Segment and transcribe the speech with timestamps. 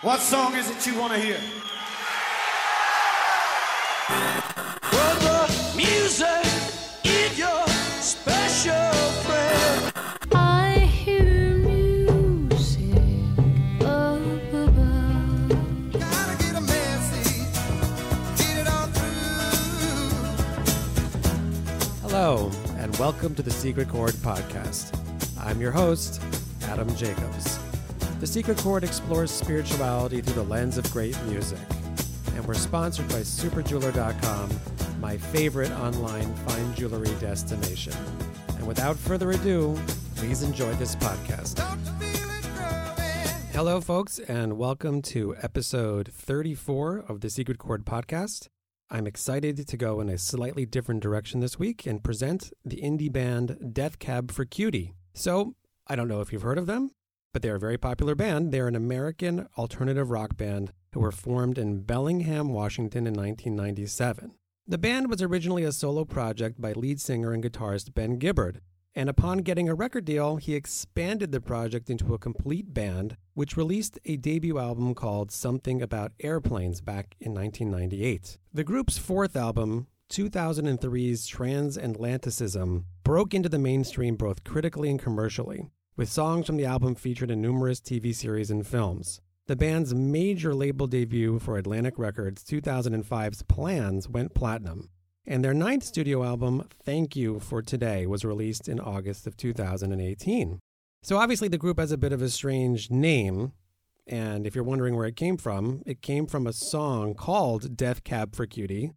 [0.00, 1.40] What song is it you want to hear?
[4.92, 6.46] Well, the music
[7.02, 8.92] is your special
[9.26, 9.92] friend.
[10.32, 12.94] I hear music
[13.80, 14.20] up
[14.52, 15.48] above.
[15.92, 17.58] Gotta get a message,
[18.38, 20.22] get it on through.
[22.02, 24.96] Hello, and welcome to the Secret Chord Podcast.
[25.40, 26.22] I'm your host,
[26.62, 27.57] Adam Jacobs.
[28.20, 31.60] The Secret Chord explores spirituality through the lens of great music.
[32.34, 34.50] And we're sponsored by superjeweler.com,
[35.00, 37.92] my favorite online fine jewelry destination.
[38.56, 39.78] And without further ado,
[40.16, 41.54] please enjoy this podcast.
[41.58, 43.52] Don't you feel it growing?
[43.52, 48.48] Hello, folks, and welcome to episode 34 of the Secret Chord Podcast.
[48.90, 53.12] I'm excited to go in a slightly different direction this week and present the indie
[53.12, 54.94] band Death Cab for Cutie.
[55.14, 55.54] So,
[55.86, 56.90] I don't know if you've heard of them,
[57.32, 58.52] but they're a very popular band.
[58.52, 64.34] They're an American alternative rock band who were formed in Bellingham, Washington in 1997.
[64.66, 68.60] The band was originally a solo project by lead singer and guitarist Ben Gibbard,
[68.98, 73.56] and upon getting a record deal, he expanded the project into a complete band, which
[73.56, 78.38] released a debut album called Something About Airplanes back in 1998.
[78.52, 86.08] The group's fourth album, 2003's Transatlanticism, broke into the mainstream both critically and commercially, with
[86.08, 89.20] songs from the album featured in numerous TV series and films.
[89.48, 94.90] The band's major label debut for Atlantic Records 2005's Plans went platinum,
[95.26, 100.60] and their ninth studio album, Thank You for Today, was released in August of 2018.
[101.02, 103.50] So obviously, the group has a bit of a strange name,
[104.06, 108.04] and if you're wondering where it came from, it came from a song called Death
[108.04, 108.92] Cab for Cutie,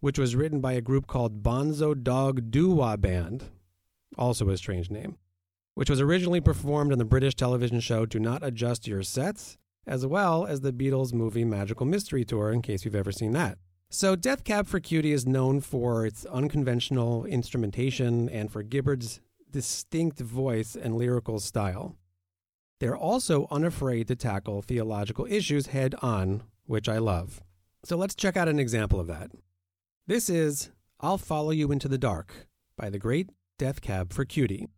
[0.00, 3.50] which was written by a group called Bonzo Dog Doo Dah Band,
[4.16, 5.18] also a strange name,
[5.74, 9.56] which was originally performed on the British television show Do Not Adjust Your Sets,
[9.86, 13.58] as well as the Beatles movie Magical Mystery Tour, in case you've ever seen that.
[13.90, 20.18] So, Death Cab for Cutie is known for its unconventional instrumentation and for Gibbard's distinct
[20.18, 21.96] voice and lyrical style.
[22.80, 27.42] They're also unafraid to tackle theological issues head on, which I love.
[27.84, 29.30] So, let's check out an example of that.
[30.06, 32.46] This is I'll Follow You Into the Dark
[32.78, 33.28] by the great
[33.58, 34.68] Death Cab for Cutie.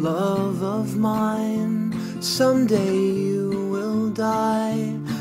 [0.00, 4.67] Love of mine, someday you will die,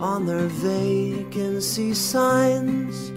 [0.00, 3.10] on their vacancy signs.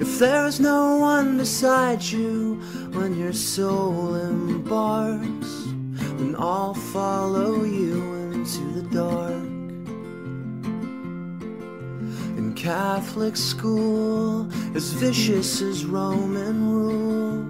[0.00, 2.54] If there's no one beside you
[2.92, 5.64] when your soul embarks,
[6.18, 9.32] then I'll follow you into the dark.
[12.38, 17.44] In Catholic school, as vicious as Roman rule,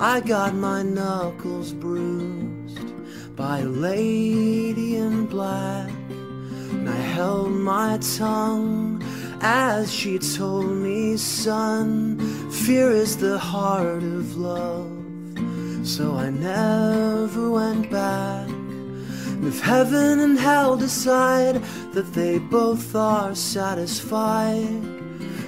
[0.00, 2.92] I got my knuckles bruised
[3.36, 6.01] by a lady in black.
[6.82, 9.00] And I held my tongue
[9.40, 12.18] as she told me, son,
[12.50, 14.90] fear is the heart of love.
[15.86, 18.48] So I never went back.
[19.44, 21.62] If heaven and hell decide
[21.92, 24.82] that they both are satisfied,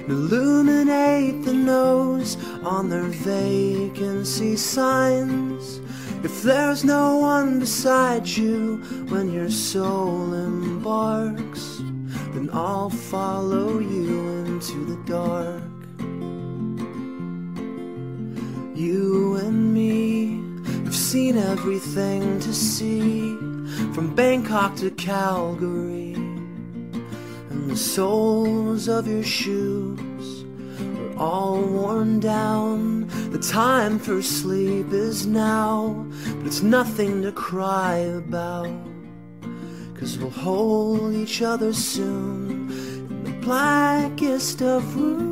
[0.07, 5.81] illuminate the no's on their vacancy signs.
[6.25, 8.77] If there's no one beside you
[9.09, 11.77] when your soul embarks,
[12.33, 15.61] then I'll follow you into the dark.
[18.75, 20.41] You and me
[20.85, 23.35] have seen everything to see,
[23.93, 30.43] from Bangkok to Calgary and the soles of your shoes
[30.81, 33.04] are all worn down.
[33.35, 38.71] The time for sleep is now, but it's nothing to cry about.
[39.99, 45.27] Cause we'll hold each other soon in the blackest of rooms.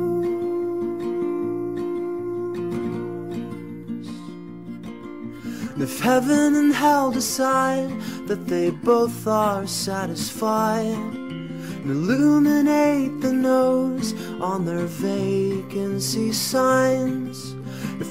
[5.72, 7.88] And if heaven and hell decide
[8.26, 14.12] that they both are satisfied, and illuminate the no's
[14.42, 17.54] on their vacancy signs.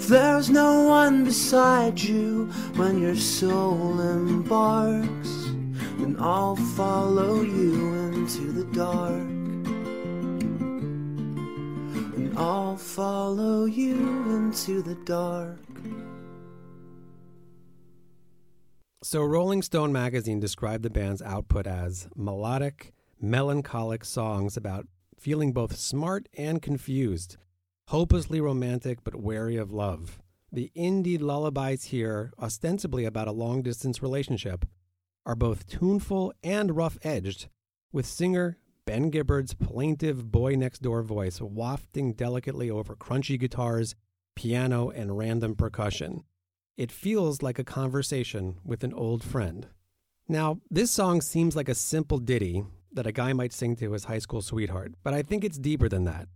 [0.08, 5.46] There's no one beside you when your soul embarks,
[5.98, 9.22] then I'll follow you into the dark.
[12.16, 15.60] And I'll follow you into the dark.
[19.04, 22.92] So, Rolling Stone magazine described the band's output as melodic,
[23.22, 24.86] melancholic songs about
[25.18, 27.38] feeling both smart and confused,
[27.88, 30.21] hopelessly romantic but wary of love.
[30.51, 34.65] The indie lullabies here, ostensibly about a long distance relationship,
[35.25, 37.47] are both tuneful and rough edged,
[37.91, 43.95] with singer Ben Gibbard's plaintive boy next door voice wafting delicately over crunchy guitars,
[44.35, 46.24] piano, and random percussion.
[46.75, 49.68] It feels like a conversation with an old friend.
[50.27, 54.06] Now, this song seems like a simple ditty that a guy might sing to his
[54.06, 56.27] high school sweetheart, but I think it's deeper than that.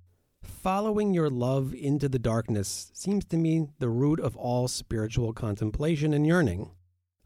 [0.43, 6.13] Following your love into the darkness seems to me the root of all spiritual contemplation
[6.13, 6.71] and yearning.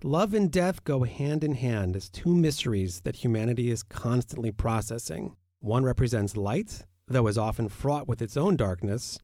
[0.03, 5.35] Love and death go hand in hand as two mysteries that humanity is constantly processing.
[5.59, 9.17] One represents light, though is often fraught with its own darkness,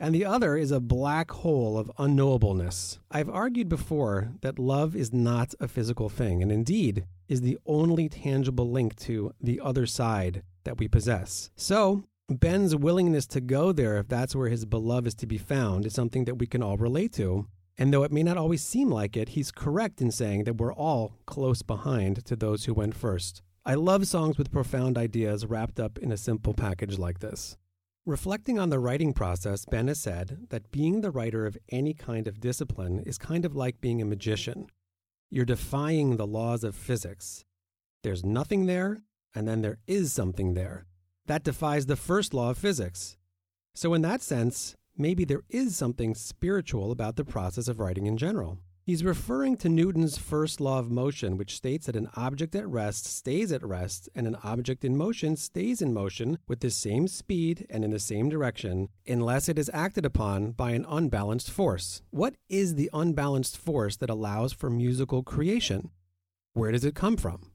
[0.00, 2.98] and the other is a black hole of unknowableness.
[3.10, 8.08] I've argued before that love is not a physical thing, and indeed is the only
[8.08, 11.50] tangible link to the other side that we possess.
[11.54, 12.04] So,
[12.38, 15.94] Ben's willingness to go there if that's where his beloved is to be found is
[15.94, 17.46] something that we can all relate to.
[17.78, 20.74] And though it may not always seem like it, he's correct in saying that we're
[20.74, 23.42] all close behind to those who went first.
[23.64, 27.56] I love songs with profound ideas wrapped up in a simple package like this.
[28.04, 32.26] Reflecting on the writing process, Ben has said that being the writer of any kind
[32.26, 34.66] of discipline is kind of like being a magician.
[35.30, 37.44] You're defying the laws of physics.
[38.02, 39.02] There's nothing there,
[39.34, 40.84] and then there is something there.
[41.26, 43.16] That defies the first law of physics.
[43.74, 48.16] So, in that sense, maybe there is something spiritual about the process of writing in
[48.16, 48.58] general.
[48.84, 53.06] He's referring to Newton's first law of motion, which states that an object at rest
[53.06, 57.64] stays at rest and an object in motion stays in motion with the same speed
[57.70, 62.02] and in the same direction unless it is acted upon by an unbalanced force.
[62.10, 65.90] What is the unbalanced force that allows for musical creation?
[66.54, 67.51] Where does it come from?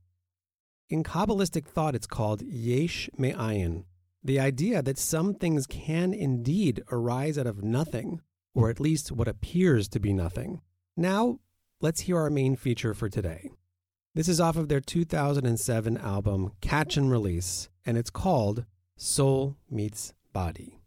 [0.89, 3.83] In Kabbalistic thought, it's called yesh me'ayin,
[4.23, 8.21] the idea that some things can indeed arise out of nothing,
[8.55, 10.61] or at least what appears to be nothing.
[10.95, 11.39] Now,
[11.81, 13.51] let's hear our main feature for today.
[14.15, 20.13] This is off of their 2007 album Catch and Release, and it's called Soul Meets
[20.31, 20.79] Body.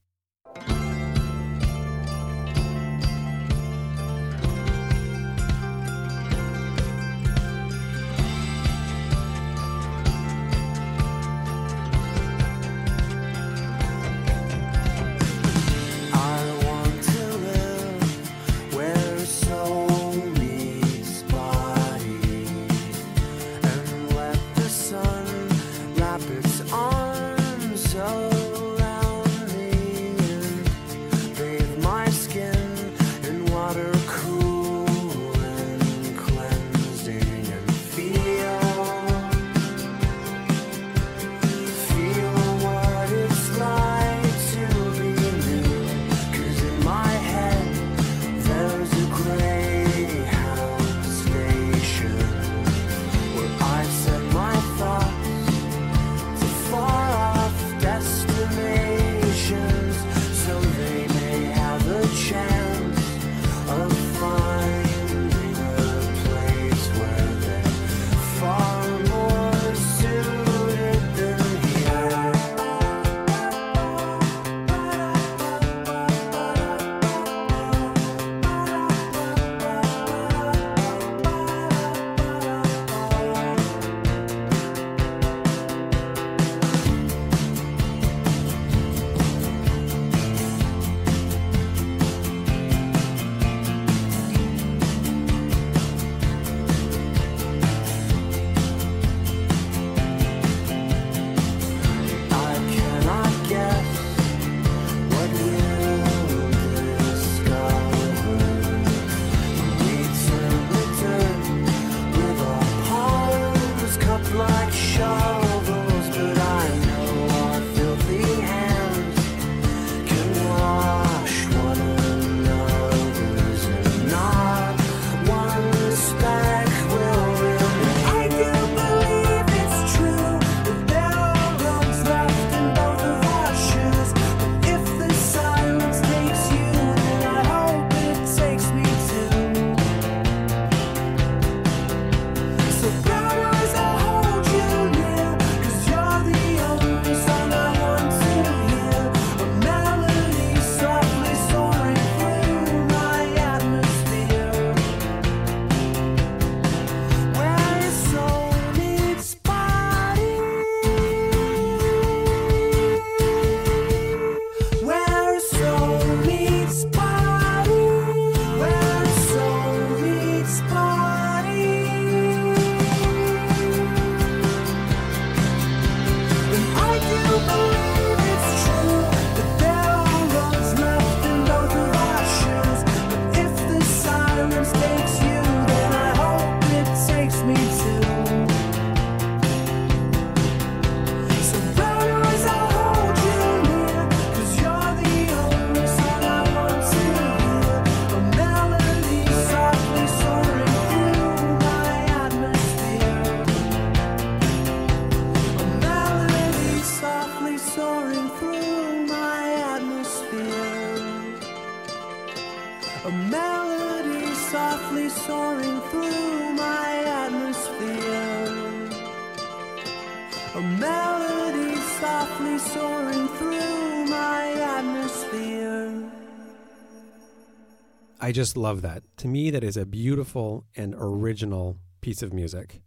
[228.30, 229.02] I just love that.
[229.16, 232.80] To me, that is a beautiful and original piece of music.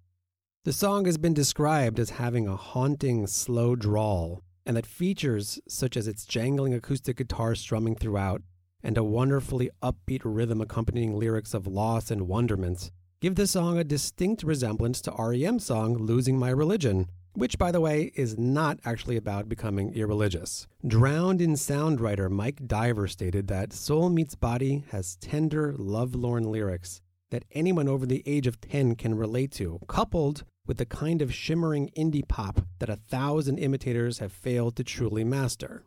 [0.63, 5.97] The song has been described as having a haunting, slow drawl, and that features such
[5.97, 8.41] as its jangling acoustic guitar strumming throughout
[8.81, 13.83] and a wonderfully upbeat rhythm accompanying lyrics of loss and wonderment give the song a
[13.83, 19.18] distinct resemblance to REM's song Losing My Religion, which, by the way, is not actually
[19.18, 20.68] about becoming irreligious.
[20.86, 27.02] Drowned in sound writer Mike Diver stated that Soul Meets Body has tender, lovelorn lyrics
[27.32, 31.34] that anyone over the age of 10 can relate to, coupled with the kind of
[31.34, 35.84] shimmering indie pop that a thousand imitators have failed to truly master.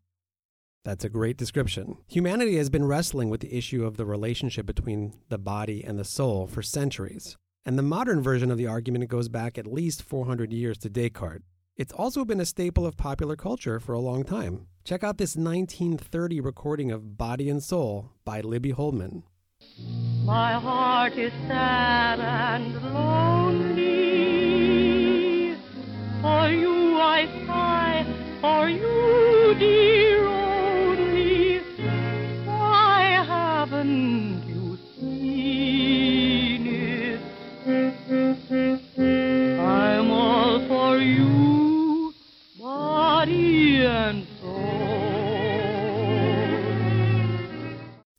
[0.85, 1.99] That's a great description.
[2.09, 6.05] Humanity has been wrestling with the issue of the relationship between the body and the
[6.05, 7.37] soul for centuries.
[7.66, 11.42] And the modern version of the argument goes back at least 400 years to Descartes.
[11.76, 14.68] It's also been a staple of popular culture for a long time.
[14.85, 19.25] Check out this 1930 recording of Body and Soul by Libby Holman.
[20.25, 23.96] My heart is sad and lonely.
[26.23, 28.06] For you I sigh,
[28.40, 30.25] for you, dear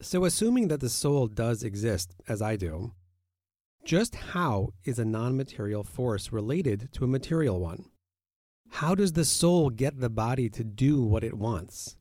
[0.07, 2.93] So, assuming that the soul does exist, as I do,
[3.83, 7.89] just how is a non material force related to a material one?
[8.69, 11.97] How does the soul get the body to do what it wants?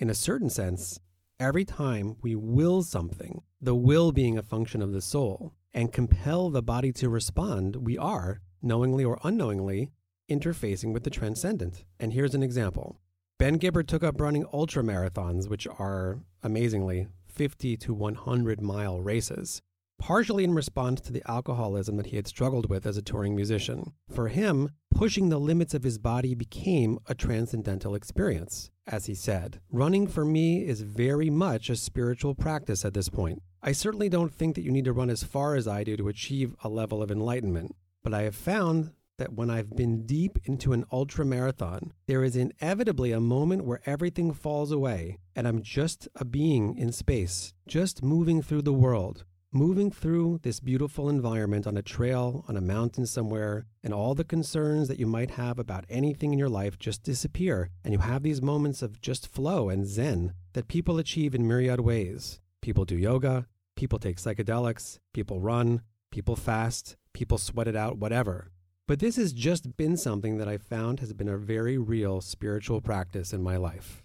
[0.00, 0.98] In a certain sense,
[1.38, 6.50] every time we will something, the will being a function of the soul, and compel
[6.50, 9.92] the body to respond, we are, knowingly or unknowingly,
[10.28, 11.84] interfacing with the transcendent.
[12.00, 12.98] And here's an example
[13.38, 19.60] Ben Gibbard took up running ultra marathons, which are amazingly 50 to 100 mile races,
[19.98, 23.92] partially in response to the alcoholism that he had struggled with as a touring musician.
[24.08, 28.70] For him, pushing the limits of his body became a transcendental experience.
[28.86, 33.42] As he said, running for me is very much a spiritual practice at this point.
[33.62, 36.08] I certainly don't think that you need to run as far as I do to
[36.08, 40.72] achieve a level of enlightenment, but I have found that when I've been deep into
[40.72, 46.08] an ultra marathon, there is inevitably a moment where everything falls away and I'm just
[46.16, 51.76] a being in space, just moving through the world, moving through this beautiful environment on
[51.76, 55.84] a trail, on a mountain somewhere, and all the concerns that you might have about
[55.88, 57.70] anything in your life just disappear.
[57.84, 61.80] And you have these moments of just flow and zen that people achieve in myriad
[61.80, 62.40] ways.
[62.60, 68.50] People do yoga, people take psychedelics, people run, people fast, people sweat it out, whatever.
[68.86, 72.82] But this has just been something that I found has been a very real spiritual
[72.82, 74.04] practice in my life.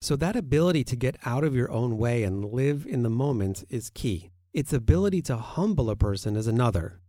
[0.00, 3.64] So, that ability to get out of your own way and live in the moment
[3.68, 4.30] is key.
[4.54, 7.00] Its ability to humble a person is another.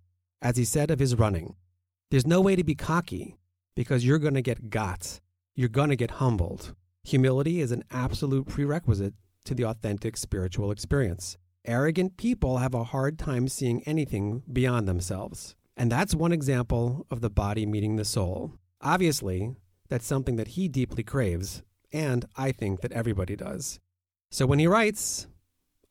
[0.41, 1.55] As he said of his running,
[2.11, 3.37] there's no way to be cocky
[3.75, 5.21] because you're going to get got.
[5.55, 6.75] You're going to get humbled.
[7.05, 9.13] Humility is an absolute prerequisite
[9.45, 11.37] to the authentic spiritual experience.
[11.65, 15.55] Arrogant people have a hard time seeing anything beyond themselves.
[15.79, 18.53] And that's one example of the body meeting the soul.
[18.81, 19.55] Obviously,
[19.89, 21.61] that's something that he deeply craves,
[21.93, 23.79] and I think that everybody does.
[24.31, 25.27] So when he writes,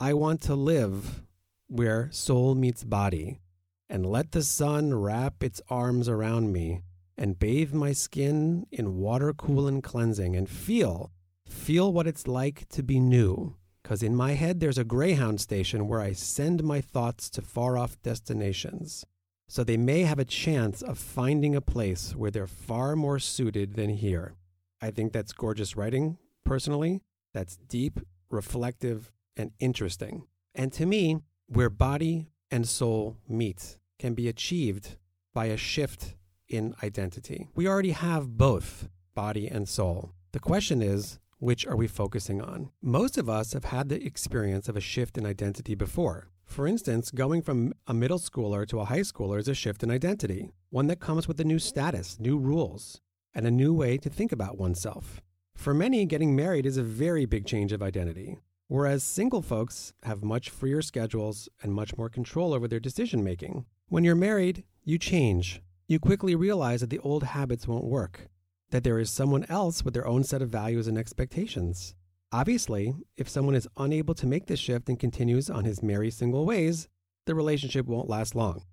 [0.01, 1.23] I want to live
[1.69, 3.41] where soul meets body,
[3.89, 6.83] and let the sun wrap its arms around me,
[7.17, 11.13] and bathe my skin in water cool and cleansing, and feel,
[11.47, 13.55] feel what it's like to be new.
[13.85, 17.79] Because in my head, there's a Greyhound station where I send my thoughts to far
[17.79, 19.07] off destinations
[19.49, 23.75] so they may have a chance of finding a place where they're far more suited
[23.75, 24.35] than here.
[24.81, 27.03] I think that's gorgeous writing, personally.
[27.33, 28.01] That's deep,
[28.31, 30.27] reflective, and interesting.
[30.55, 34.97] And to me, where body and soul meet can be achieved
[35.35, 36.17] by a shift
[36.49, 37.49] in identity.
[37.55, 40.13] We already have both body and soul.
[40.33, 42.71] The question is, which are we focusing on?
[42.81, 46.29] Most of us have had the experience of a shift in identity before.
[46.47, 49.91] For instance, going from a middle schooler to a high schooler is a shift in
[49.91, 53.03] identity, one that comes with a new status, new rules,
[53.35, 55.21] and a new way to think about oneself.
[55.55, 58.39] For many, getting married is a very big change of identity,
[58.69, 63.67] whereas single folks have much freer schedules and much more control over their decision making.
[63.89, 65.61] When you're married, you change.
[65.89, 68.29] You quickly realize that the old habits won't work,
[68.71, 71.95] that there is someone else with their own set of values and expectations.
[72.33, 76.45] Obviously, if someone is unable to make this shift and continues on his merry single
[76.45, 76.89] ways,
[77.25, 78.65] the relationship won't last long.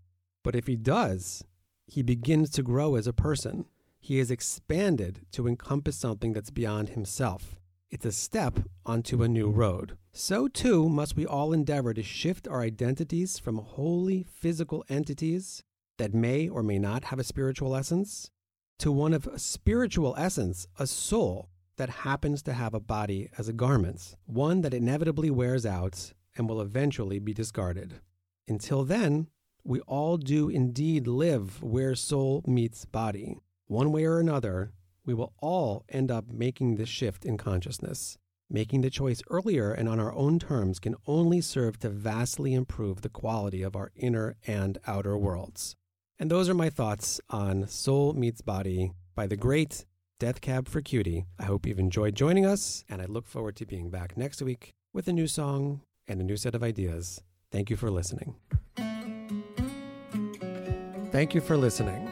[0.44, 1.44] But if he does,
[1.86, 3.66] he begins to grow as a person.
[4.00, 7.56] He is expanded to encompass something that's beyond himself.
[7.92, 9.98] It's a step onto a new road.
[10.12, 15.64] So too must we all endeavor to shift our identities from wholly physical entities
[16.00, 18.32] that may or may not have a spiritual essence
[18.80, 23.54] to one of spiritual essence, a soul that happens to have a body as a
[23.54, 28.02] garment, one that inevitably wears out and will eventually be discarded.
[28.48, 29.28] Until then,
[29.64, 33.38] we all do indeed live where soul meets body.
[33.68, 34.72] One way or another,
[35.06, 38.18] we will all end up making this shift in consciousness.
[38.50, 43.02] Making the choice earlier and on our own terms can only serve to vastly improve
[43.02, 45.76] the quality of our inner and outer worlds.
[46.20, 49.86] And those are my thoughts on Soul Meets Body by the great
[50.24, 51.26] Death Cab for Cutie.
[51.38, 54.72] I hope you've enjoyed joining us, and I look forward to being back next week
[54.94, 57.22] with a new song and a new set of ideas.
[57.52, 58.34] Thank you for listening.
[61.12, 62.10] Thank you for listening.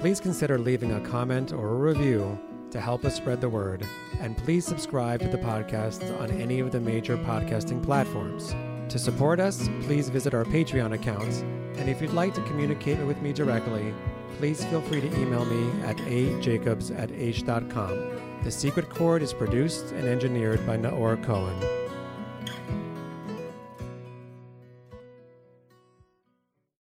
[0.00, 3.86] Please consider leaving a comment or a review to help us spread the word,
[4.20, 8.54] and please subscribe to the podcast on any of the major podcasting platforms.
[8.90, 11.30] To support us, please visit our Patreon account,
[11.76, 13.92] and if you'd like to communicate with me directly,
[14.38, 18.20] please feel free to email me at ajacobs at aish.com.
[18.42, 21.81] The Secret Chord is produced and engineered by Naora Cohen.